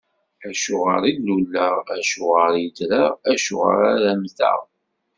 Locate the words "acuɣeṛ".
0.49-1.03, 1.97-2.53, 3.31-3.79